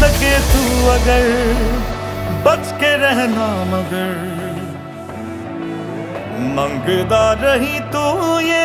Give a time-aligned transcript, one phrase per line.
[0.00, 1.24] सके तू अगर
[2.44, 4.12] बच के रहना मगर।
[6.56, 8.04] मंगदा रही तू
[8.40, 8.59] ये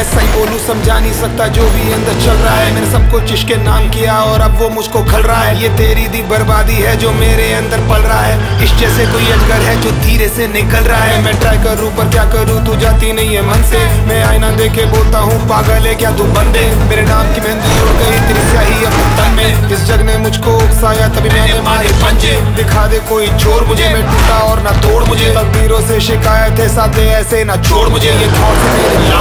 [0.00, 3.32] मैं सही बोलूँ, समझा नहीं सकता जो भी अंदर चल रहा है। मैंने सब कुछ
[3.32, 6.96] इसके नाम किया और अब वो मुझको खल रहा है। ये तेरी दी बर्बादी है
[6.96, 10.88] जो मेरे अंदर पल रहा है। इस जैसे कोई अजगर है जो धीरे से निकल
[10.88, 14.22] रहा है। मैं ट्राई करूँ, पर क्या करूँ, तू जाती नहीं है मन से। मैं
[14.24, 16.64] आईना देखे बोलता हूँ, पागल है क्या तू बंदे?
[16.88, 21.08] मेरे नाम की मेहंदी उड़ गई, तेरी स्याही अब में। इस जग ने मुझको उकसाया,
[21.08, 25.30] तभी मैंने मारे पंजे। दिखा दे कोई ज़ोर मुझे, मैं टूटा और ना तोड़ मुझे।
[25.34, 29.19] तकदीरों से शिकायत है, साथ ऐसे ना छोड़ मुझे। ये थॉट्स मेरे। के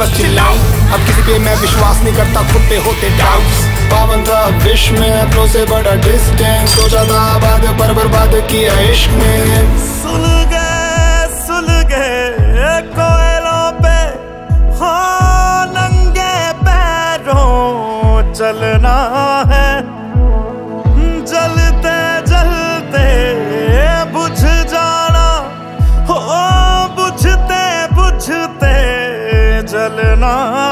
[0.00, 0.58] बस चिल्लाऊं।
[0.92, 3.58] अब किसी पे मैं विश्वास नहीं करता, खुद पे होते डाउट्स
[3.92, 9.10] पावन था विश्व में अपनों से बड़ा डिस्टेंस सोचा था आबाद पर बर्बाद किया इश्क
[9.20, 13.96] में सुल गए सुल गए, कोयलों पे
[14.80, 14.94] हो
[15.76, 16.34] नंगे
[16.64, 18.98] पैरों। चलना
[19.52, 19.99] है।
[30.30, 30.69] heart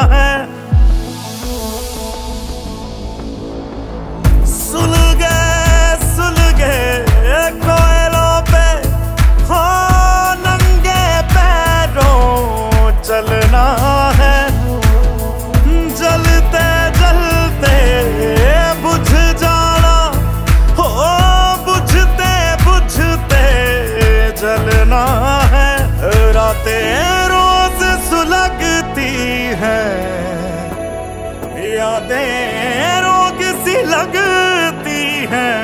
[33.99, 35.55] लगती है।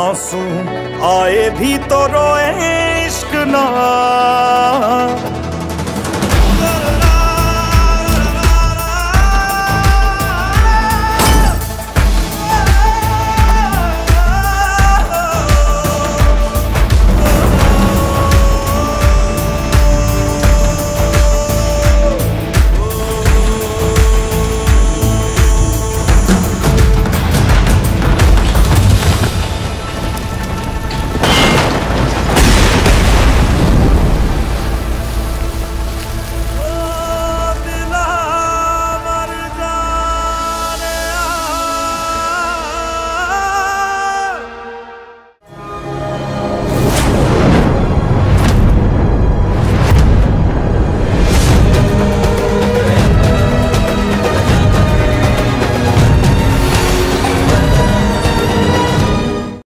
[0.00, 0.42] आँसू
[1.06, 2.48] आए भी तो रोए
[3.06, 3.64] इश्क ना।